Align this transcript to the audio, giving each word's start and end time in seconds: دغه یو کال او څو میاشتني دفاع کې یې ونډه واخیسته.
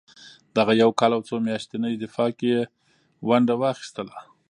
دغه 0.57 0.73
یو 0.81 0.91
کال 0.99 1.11
او 1.15 1.21
څو 1.29 1.35
میاشتني 1.47 1.93
دفاع 2.03 2.29
کې 2.37 2.47
یې 2.55 2.61
ونډه 3.27 3.55
واخیسته. 3.61 4.15